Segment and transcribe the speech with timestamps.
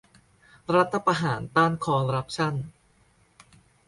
[0.75, 2.55] รัฐประหารต้านคอรัปชั่น